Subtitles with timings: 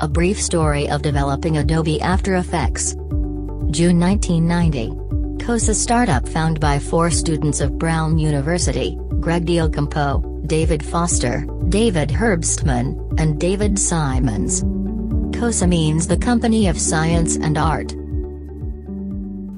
[0.00, 2.92] A brief story of developing Adobe After Effects.
[3.72, 5.44] June 1990.
[5.44, 13.18] COSA startup found by four students of Brown University, Greg Diocampo, David Foster, David Herbstman,
[13.18, 14.62] and David Simons.
[15.36, 17.92] COSA means the Company of Science and Art.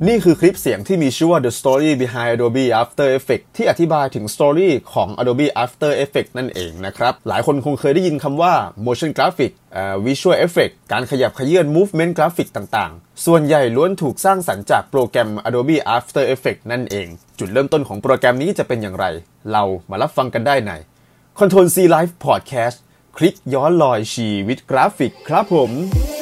[0.09, 8.55] นี่คือคลิปเสียงที่มีชื่อว่า The Story Behind Adobe After Effects ที่อธิบายถึง Story ของ Adobe After Effects นั่นเองนะครับ หลายคนคงเคยได้ยินคำว่า
[8.87, 17.07] motion graphic เอ่อ visual effect การขยับขยื่น movement graphic ต่างๆ ส่วนใหญ่ล้วนถูกสร้างสรรค์จากโปรแกรม Adobe After Effects นั่นเอง
[17.39, 19.07] จุดเริ่มต้นของโปรแกรมนี้จะเป็นอย่างไร
[19.53, 20.73] เรามารับฟังกันได้ใน
[21.39, 22.77] Control C Live Podcast
[23.17, 26.20] คลิกย้อนลอยชีวิตกราฟิกครับผม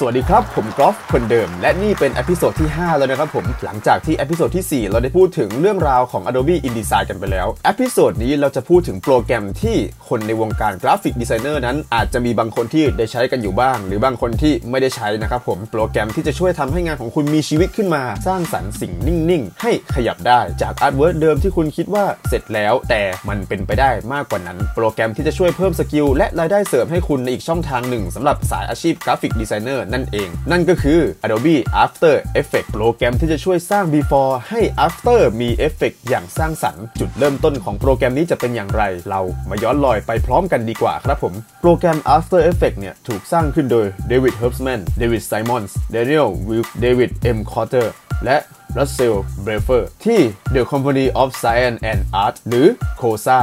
[0.00, 8.12] สวัสดีครับ ผมกอล์ฟคนเดิม และนี่เป็น episode ที่ 5 แล้วนะครับผมหลังจากที่ episode ที่ 4 เราได้พูดถึงเรื่องราวของ Adobe InDesign กันไปแล้ว episode
[8.22, 9.76] นี้เราจะพูดถึงโปรแกรมที่
[10.08, 29.84] คนในวงการ graphic designer นั้น อาจจะมีบางคนที่ได้ใช้กันอยู่บ้าง หรือบางคนที่ไม่ได้ใช้นะครับผมโปรแกรมที่จะช่วยทำให้งานของคุณมีชีวิตขึ้นมา สร้างสรรค์สิ่งนิ่งๆ ให้ขยับได้จาก artwork เดิมที่คุณคิดว่าเสร็จแล้ว แต่มันเป็นไปได้มากกว่านั้น โปรแกรมที่จะช่วยเพิ่ม skill และรายได้เสริมให้คุณในอีกช่องทางหนึ่งสำหรับสายอาชีพ graphic designer
[29.92, 39.20] นั่นเอง นั่นก็คือ Adobe After Effects โปรแกรมที่จะช่วยสร้าง before ให้ after มีเอฟเฟกอย่างสร้างสรรค์ จุดเริ่มต้นของโปรแกรมนี้จะเป็นอย่างไร เรา
[39.50, 47.86] มาย้อนลอยไปพร้อมกันดีกว่าครับผม โปรแกรม After Effects เนี่ย ถูกสร้างขึ้นโดย David Herbstman David Simons Daniel Wilk David M Cotter
[48.24, 48.38] และ
[48.76, 50.20] Russell Belfer ที่
[50.54, 52.66] The Company of Science and Art หรือ
[53.00, 53.40] COSA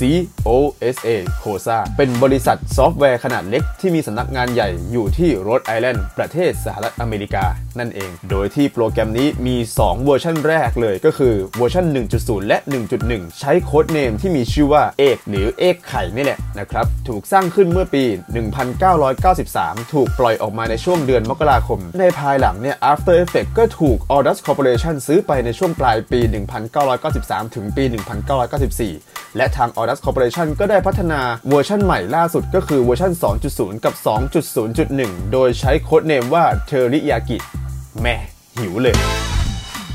[0.00, 1.08] COSA
[1.42, 7.44] COSA เป็นบริษัทซอฟต์แวร์ขนาดเล็กที่มีสำนักงานใหญ่อยู่ที่โรดไอแลนด์ประเทศสหรัฐอเมริกา
[7.80, 11.86] นั่นเอง โดยที่โปรแกรมนี้มี 2 เวอร์ชันแรกเลยก็คือเวอร์ชัน
[12.18, 12.58] 1.0 และ
[12.98, 18.04] 1.1 ใช้ codename ที่มีชื่อว่า Egg หรือ Egg ไข่นี่แหละนะครับถูกสร้างขึ้นเมื่อปี
[18.78, 26.20] 1993 ถูกปล่อยออกมาในช่วงเดือนมกราคม ในภายหลังเนี่ย After Effects ก็ถูก Aldus Corporation ซื้อไปในช่วงปลายปี
[26.86, 27.84] 1993 ถึงปี
[28.60, 33.12] 1994 และทาง Aldus Corporation ก็ได้พัฒนาเวอร์ชันใหม่ล่าสุดก็คือเวอร์ชัน
[33.48, 33.94] 2.0 กับ
[34.62, 37.38] 2.0.1 โดยใช้โค้ดเนมว่า Teriyaki
[38.02, 38.16] แม่
[38.58, 38.96] หิวเลย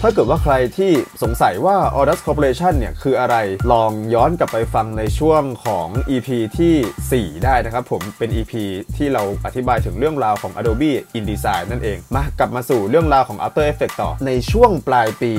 [0.04, 0.92] ถ้าเกิดว่าใครที่
[1.24, 3.36] สงสัยว่า Audus Corporation เนี่ยคืออะไร
[3.72, 8.54] ลองย้อนกลับไปฟังในช่วงของ EP ที่ 4 ได้นะครับผมเป็น EP
[8.98, 15.32] ที่เราอธิบายถึงเรื่องราวของ Adobe InDesign นั่นเอง มากลับมาสู่เรื่องราวของ After Effects ต่อ ในช่วงปลายปี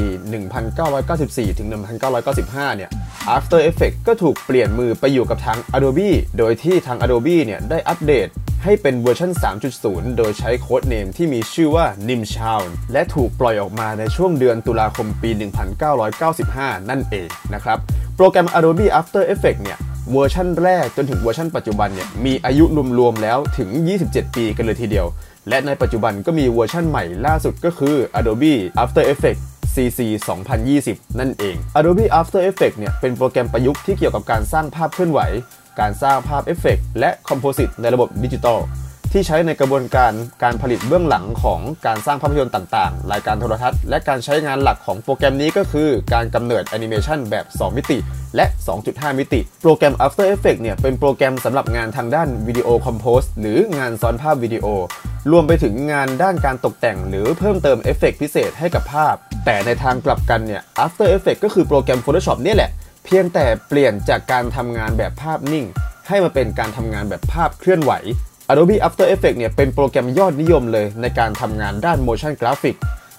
[0.77, 1.69] 1994 ถึง
[2.23, 2.91] 1995 เนี่ย
[3.37, 8.29] After Effects ก็ถูกเปลี่ยนมือไปอยู่กับทาง Adobe โดยที่ทาง Adobe เนี่ยได้อัปเดต
[8.65, 9.33] ให้เป็นเวอร์ชัน
[9.75, 15.31] 3.0 โดยใช้ codename ที่มีชื่อว่า Nimchow และถูกปล่อยออกมาในช่วงเดือนตุลาคมปี
[15.91, 17.79] 1995 นั่นเองนะครับ
[18.17, 19.79] โปรแกรม Adobe After Effects เนี่ย
[20.13, 22.65] เวอร์ชันแรกจนถึงเวอร์ชันปัจจุบันเนี่ยมีอายุ
[22.99, 23.69] รวมๆแล้วถึง
[24.05, 25.07] 27 ปีกันเลยทีเดียว
[25.49, 30.01] และในปัจจุบันก็มีเวอร์ชันใหม่ล่าสุดก็คือ Adobe After Effects CC
[30.61, 35.21] 2020 นั่นเอง Adobe After Effects เนี่ยเป็นโปรแกรมประยุกต์ที่เกี่ยวกับการสร้างภาพเคลื่อนไหว
[35.81, 38.61] การสร้างภาพเอฟเฟกและ composite ในระบบดิจิตอล
[39.13, 40.13] ที่ใช้ในกระบวนการ
[40.43, 47.99] การผลิตเบื้องหลังของการสร้างภาพยนตร์ต่างๆ รายการโทรทัศน์ และการใช้งานหลักของโปรแกรมนี้ก็คือการกำเนิดแอนิเมชันแบบ 2 มิติ
[48.37, 48.47] และ
[48.83, 54.67] 2.5 มิติ โปรแกรม After Effects เนี่ยเป็นโปรแกรมสำหรับงานทางด้านวิดีโอ compose หรืองานซ้อนภาพวิดีโอ
[55.33, 62.71] รวมไปถึงงานด้านการตกแต่งหรือเพิ่มเติมเอฟเฟกพิเศษให้กับภาพ แต่ในทางกลับกันเนี่ย After Effects ก็คือโปรแกรม Photoshop เนี่ยแหละ
[63.05, 65.67] เพียงแต่เปลี่ยนจากการทำงานแบบภาพนิ่ง
[66.09, 67.93] ให้มาเป็นการทำงานแบบภาพเคลื่อนไหว
[68.51, 72.77] Adobe After Effects เนี่ยเป็นโปรแกรมยอดนิยมเลยในการทำงานด้าน motion graphic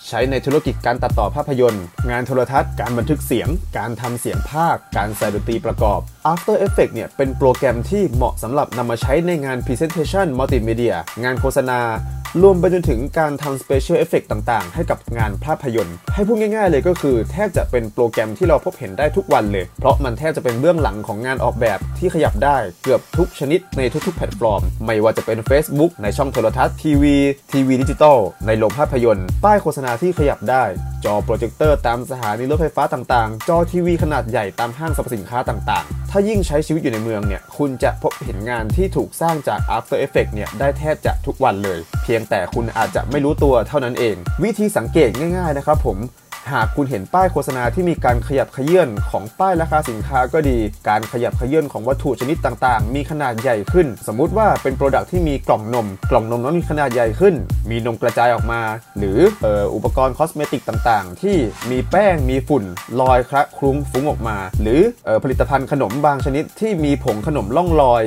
[0.09, 3.47] ใช้ในธุรกิจการตัดต่อภาพยนตร์ งานโทรทัศน์ การบันทึกเสียง
[3.77, 5.99] การทำเสียงภาค การใส่ดนตรีประกอบ
[6.31, 11.79] After Effects เนี่ยเป็นโปรแกรมที่เหมาะสำหรับนำมาใช้ในงาน Presentation Multimedia งานโฆษณา
[12.41, 27.15] รวมไปจนถึงการทำ special effect ต่างๆ ให้กับงานภาพยนตร์ ให้พูดง่ายๆ เลยก็คือ แทบจะเป็นโปรแกรมที่เราพบเห็นได้ทุกวันเลย เพราะมันแทบจะเป็นเบื้องหลังของงานออกแบบที่ขยับได้เกือบทุกชนิดในทุกๆ แพลตฟอร์ม ไม่ว่าจะเป็น Facebook ในช่องโทรทัศน์ทีวี
[27.51, 30.63] ทีวีดิจิตอลในโรงภาพยนตร์ ป้ายโฆษณาที่ขยับได้
[31.05, 45.97] จอโปรเจคเตอร์ตามสถานีรถไฟฟ้าต่างๆ จอทีวีขนาดใหญ่ตามห้างสรรพสินค้าต่างๆ ถ้ายิ่งใช้ชีวิตอยู่ในเมืองเนี่ย คุณจะพบเห็นงานที่ถูกสร้างจาก After Effects เนี่ย ได้แทบจะทุกวันเลย เพียงแต่คุณอาจจะไม่รู้ตัวเท่านั้นเอง วิธีสังเกตง่ายๆนะครับผม
[46.51, 50.57] หากคุณเห็นป้ายโฆษณาที่มีการขยับเขยื้อนของป้ายราคาสินค้าก็ดี
[50.89, 57.35] การขยับเขยื้อนของวัตถุชนิดต่างๆ มีขนาดใหญ่ขึ้น สมมุติว่าเป็น product ที่มีกล่องนม กล่องนมนั้นมีขนาดใหญ่ขึ้น
[57.69, 58.61] มีนมกระจายออกมา
[58.97, 59.17] หรือ
[59.75, 61.37] อุปกรณ์ cosmetic ต่างๆ ที่
[61.71, 62.63] มีแป้งมีฝุ่น
[63.01, 64.81] ลอยคละคลุ้งฟุ้งออกมา หรือ
[65.23, 68.03] ผลิตภัณฑ์ขนมบางชนิดที่มีผงขนมล่องลอย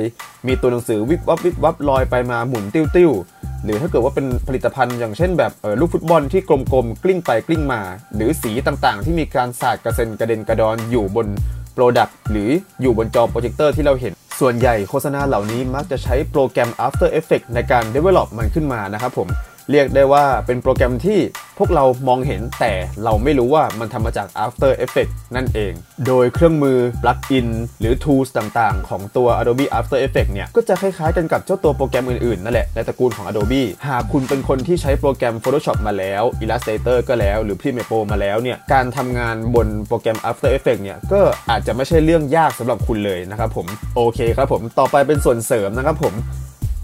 [0.47, 7.81] มีตัวหนังสือวิบวับวิบวับลอยไปมาหมุนติ้วๆหรือถ้าเกิดว่าเป็นผลิตภัณฑ์อย่างเช่นแบบลูกฟุตบอลที่กลมๆกลิ้งไปกลิ้งมา
[8.15, 11.27] หรือสีต่างๆ ที่มีการสาดกระเซ็นกระเด็นกระดอนอยู่บน
[11.73, 12.49] product หรือ
[12.81, 19.27] อยู่บนจอโปรเจคเตอร์ที่เราเห็น ส่วนใหญ่โฆษณาเหล่านี้มักจะใช้โปรแกรม After Effects ในการ develop มันขึ้นมานะครับผม
[19.71, 21.19] เรียกได้ว่าเป็นโปรแกรมที่
[21.57, 22.73] พวกเรามองเห็นแต่
[23.03, 25.73] เราไม่รู้ว่ามันทำมาจาก After Effects นั่นเอง
[26.07, 27.47] โดยเครื่องมือ plugin
[27.79, 36.23] หรือ tools ต่างๆ ของตัว Adobe After Effects เนี่ย ก็จะคล้ายๆกันกับเจ้าตัวโปรแกรมอื่นๆ นั่นแหละ ในตระกูลของ Adobe หากคุณเป็นคนที่ใช้โปรแกรม Photoshop มาแล้ว
[36.43, 46.15] Illustrator ก็แล้ว หรือ Premiere Pro มาแล้วเนี่ย การทำงานบนโปรแกรม After Effects เนี่ย ก็อาจจะไม่ใช่เรื่องยากสำหรับคุณเลยนะครับผม โอเคครับผม ต่อไปเป็นส่วนเสริมนะครับผม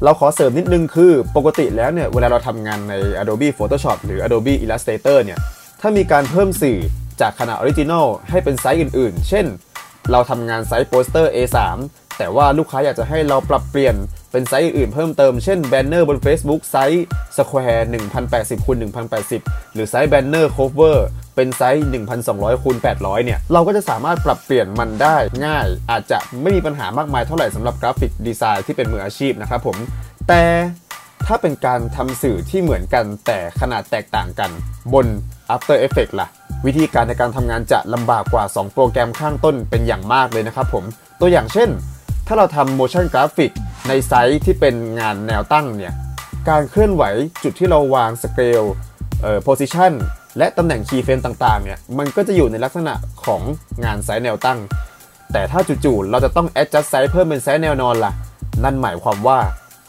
[0.05, 5.39] เราขอเสริมนิดนึงคือปกติแล้วเนี่ยเวลาเราทำงานใน Adobe Photoshop หรือ Adobe Illustrator เนี่ย
[5.81, 6.77] ถ้ามีการเพิ่มสื่อ
[7.21, 9.45] จากขนาด original ให้เป็นไซส์อื่นๆ เช่น
[10.11, 11.57] เราทำงานไซส์โปสเตอร์ A3
[12.17, 13.95] แต่ว่าลูกค้าอยากจะให้เราปรับเปลี่ยน
[14.31, 17.05] เป็นไซส์อื่นเพิ่มเติม เช่นแบนเนอร์บน Facebook ไซส์
[17.37, 17.87] square
[18.25, 18.77] 1080คูณ
[19.25, 21.85] 1080 หรือไซส์แบนเนอร์ coverเป็นไซส์
[22.23, 25.15] 1,200คูณ800 เนี่ย เราก็จะสามารถปรับเปลี่ยนมันได้
[25.45, 29.77] ง่าย อาจจะไม่มีปัญหามากมายเท่าไหร่สำหรับ graphic design ที่เป็นมืออาชีพนะครับผม
[30.27, 30.43] แต่
[31.27, 34.49] ถ้าเป็นการทำสื่อที่เหมือนกันแต่ขนาดแตกต่างกัน
[34.93, 35.05] บน
[35.55, 36.29] After Effects ล่ะ
[36.65, 40.83] วิธีการในการทำงานจะลำบากกว่า 2 โปรแกรมข้างต้นเป็นอย่างมากเลยนะครับผม
[41.21, 41.69] ตัวอย่างเช่น
[42.27, 43.51] ถ้าเราทำ motion graphic
[43.87, 45.93] ในไซส์ที่เป็นงานแนวตั้งเนี่ย
[46.49, 47.03] การเคลื่อนไหว
[47.43, 48.63] จุดที่เราวางสเกล
[49.21, 49.93] เอ่อ position
[50.37, 52.93] และตำแหน่ง keyframe ต่างๆเนี่ย มันก็จะอยู่ในลักษณะ
[53.25, 53.41] ของ
[53.85, 54.59] งานไซส์แนวตั้ง
[55.31, 58.13] แต่ถ้าจู่ๆเราจะต้อง adjust ไซส์เพิ่มเป็นไซส์แนวนอนล่ะ
[58.63, 59.39] นั่นหมายความว่า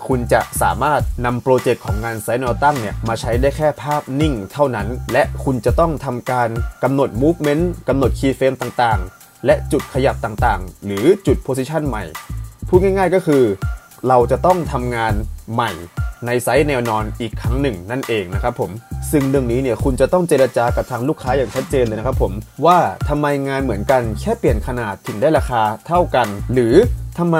[0.06, 6.48] คุณจะสามารถนำโปรเจกต์ของงานไซส์แนวตั้งเนี่ยมาใช้ได้แค่ภาพนิ่งเท่านั้น และคุณจะต้องทำการ
[6.82, 12.04] กำหนด movement กำหนด keyframe ต่างๆ และจุดขยับต่างๆ หรือจุด position ใหม่
[12.68, 13.42] พูดง่ายๆก็คือ
[14.08, 15.14] เราจะต้องทำงาน
[15.54, 15.72] ใหม่
[16.26, 18.70] ในไซส์แนวนอนอีกครั้งหนึ่งนั่นเองนะครับผม
[19.10, 22.32] ซึ่งเรื่องนี้เนี่ยคุณจะต้องเจรจากับทางลูกค้าอย่างชัดเจนเลยนะครับผม
[22.66, 26.74] ว่าทำไมงานเหมือนกันแค่เปลี่ยนขนาดถึงได้ราคาเท่ากัน หรือ
[27.18, 27.38] ทำไม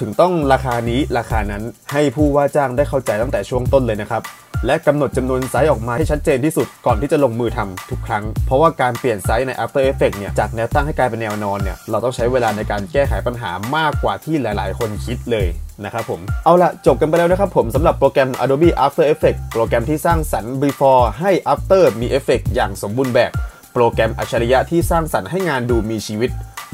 [0.00, 1.62] ถึงต้องราคานี้ราคานั้น
[1.92, 4.22] ให้ผู้ว่าจ้างได้เข้าใจตั้งแต่ช่วงต้นเลยนะครับ
[4.66, 15.46] และกำหนดจำนวนไซส์ออกมาให้ชัดเจนที่สุดก่อนที่จะลงมือทำทุกครั้ง เพราะว่าการเปลี่ยนไซส์ใน After Effects เนี่ยจากแนวตั้งให้กลายเป็นแนวนอนเนี่ยเราต้องใช้เวลาในการแก้ไขปัญหามากกว่าที่หลาย ๆ คนคิดเลย
[15.84, 23.32] นะครับผม เอาละจบกันไปแล้วนะครับผมสำหรับโปรแกรม Adobe After Effects โปรแกรมที่สร้างสรรค์ before ให้ after มีเอฟเฟกอย่างสมบูรณ์แบบ
[23.72, 26.30] โปรแกรมอัจฉริยะที่สร้างสรรค์ให้งานดูมีชีวิต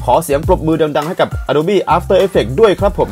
[0.07, 3.09] ขอเสียงปรบมือดังๆให้กับ Adobe After Effects ด้วยครับผม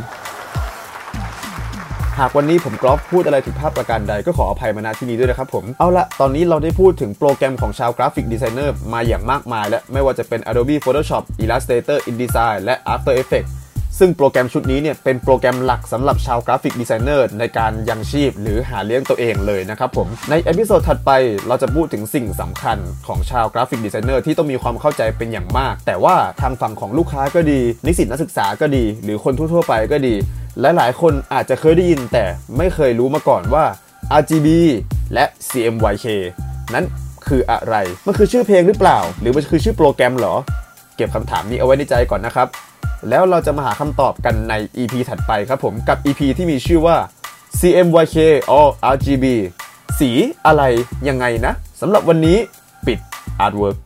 [2.20, 13.52] หากวันนี้ผมกรอฟพูดอะไรผิดพลาดประการใดก็ขออภัยมาณที่นี้ด้วยนะครับผม เอาละตอนนี้เราได้พูดถึงโปรแกรมของชาวกราฟิกดีไซเนอร์มาอย่างมากมาย และไม่ว่าจะเป็น Adobe Photoshop Illustrator InDesign และ After Effects
[14.00, 21.12] ซึ่งโปรแกรมชุดนี้เนี่ยเป็นโปรแกรมหลักสำหรับชาวกราฟิกดีไซเนอร์ในการยังชีพหรือหาเลี้ยงตัวเองเลยนะครับผม ใน episode ถัดไป
[21.48, 22.78] เราจะพูดถึงสิ่งสำคัญ
[23.08, 30.16] ของชาวกราฟิกดีไซเนอร์ที่ต้องมีความเข้าใจเป็นอย่างมาก แต่ว่าทางฝั่งของลูกค้าก็ดี นิสิตนักศึกษาก็ดี หรือคนทั่วๆไปก็ดี
[30.62, 32.26] และหลายคนอาจจะเคยได้ยินแต่
[32.58, 33.66] ไม่เคยรู้มาก่อนว่า
[34.20, 34.48] RGB
[35.14, 36.06] และ CMYK
[36.74, 36.86] นั้น
[37.28, 37.76] คืออะไร
[38.08, 40.36] มันคือชื่อเพลงหรือเปล่า หรือมันคือชื่อโปรแกรมเหรอ
[41.01, 42.47] ก็บคำถามนี้เอาไว้ในใจก่อนนะครับ
[43.09, 46.97] แล้วเราจะมาหาคำตอบกันใน EP ถัดไปครับผมกับ EP ที่มีชื่อว่า
[47.59, 48.18] CMYK
[48.56, 49.26] or RGB
[49.99, 50.09] สี
[50.45, 50.64] อะไร
[51.07, 52.37] ยังไงนะสำหรับวันนี้
[52.87, 52.99] ปิด
[53.45, 53.78] Artwork